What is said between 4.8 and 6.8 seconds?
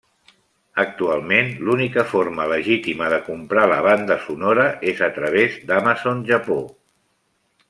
és a través d'Amazon Japó.